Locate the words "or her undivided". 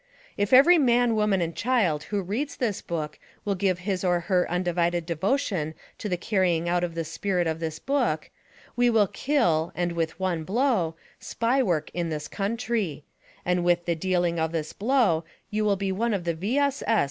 4.03-5.05